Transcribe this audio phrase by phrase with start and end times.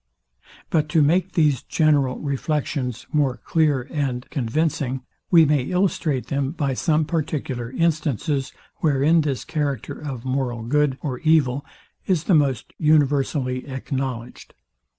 [0.71, 6.73] But to make these general reflections more clear and convincing, we may illustrate them by
[6.73, 11.63] some particular instances, wherein this character of moral good or evil
[12.07, 14.55] is the most universally acknowledged.